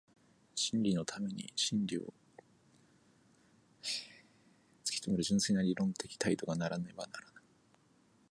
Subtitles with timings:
[0.55, 2.11] 真理のために真理を
[4.83, 7.33] 究める純粋な理論的態度がなければならぬ。